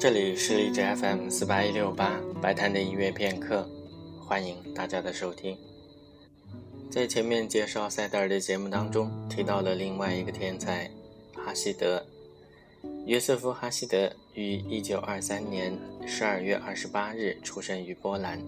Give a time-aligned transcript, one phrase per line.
[0.00, 3.68] 这里是荔枝 FM 四八一六八白谈的音乐片刻，
[4.24, 5.58] 欢迎大家的收听。
[6.88, 10.88] 在前面介绍塞德尔的节目当中，提到了另外一个天才
[11.34, 12.06] 哈希德。
[13.06, 18.40] 约瑟夫·哈希德于一九二三年十二月二十八日出生于波兰。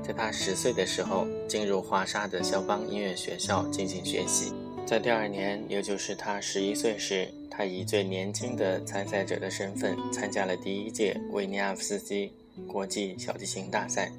[0.00, 4.52] 在他十岁的时候，进入华沙的肖邦音乐学校进行学习。
[4.86, 12.32] 在第二年，也就是他十一岁时，他以最年轻的参赛者的身份参加了第一届维尼亚夫斯基
[12.68, 14.12] 国际小提琴大赛。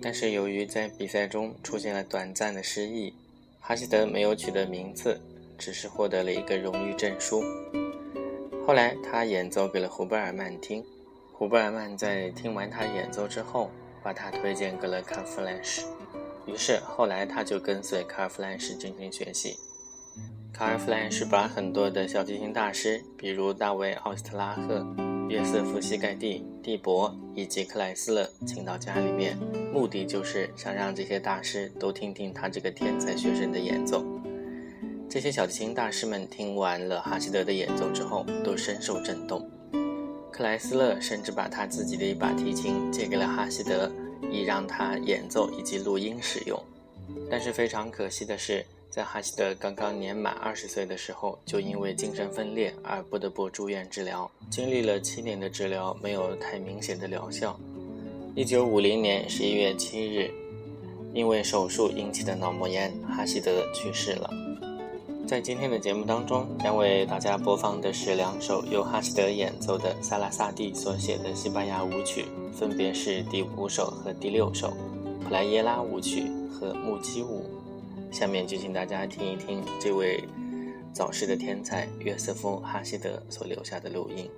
[0.00, 3.12] 但是由于在比赛中出现了短暂的失忆，
[3.58, 5.20] 哈希德没有取得名次，
[5.58, 7.42] 只是获得了一个荣誉证书。
[8.64, 10.84] 后来他演奏给了胡贝尔曼听，
[11.32, 13.72] 胡贝尔曼在听完他演奏之后。
[14.04, 15.82] 把他推荐给了卡尔弗兰什，
[16.46, 19.56] 于是后来他就跟随卡尔弗兰什进行学习。
[20.54, 24.86] 卡尔弗兰是把很多的小提琴大师，比如大卫奥斯特拉赫、
[25.28, 29.36] 约瑟夫西盖蒂、蒂博以及克莱斯勒请到家里面，
[29.72, 34.06] 目的就是想让这些大师都听听他这个天才学生的演奏。
[35.10, 39.50] 这些小提琴大师们听完了哈希德的演奏之后，都深受震动。
[40.30, 43.90] 克莱斯勒甚至把他自己的一把提琴借给了哈希德，
[44.30, 46.56] 以让他演奏以及录音使用。
[47.28, 54.30] 但是非常可惜的是，在哈希德刚刚年满二十岁的时候，就因为精神分裂而不得不住院治疗。
[54.48, 57.58] 经历了七年的治疗，没有太明显的疗效。
[58.36, 60.30] 一九五零年十一月七日，
[61.12, 64.30] 因为手术引起的脑膜炎，哈希德去世了。
[65.26, 74.68] 在今天的节目当中，将为大家播放的是两首由哈希德演奏的萨拉萨蒂所写的西班牙舞曲，分别是第五首和第六首
[75.24, 77.42] 《普莱耶拉舞曲》和《木屐舞》。
[78.14, 80.22] 下面就请大家听一听这位
[80.92, 84.30] 早逝的天才约瑟夫·哈希德所留下的录音。